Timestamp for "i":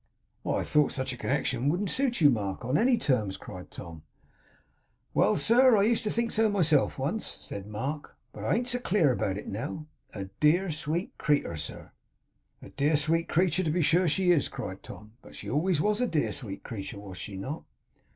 0.61-0.63, 5.77-5.83, 8.45-8.55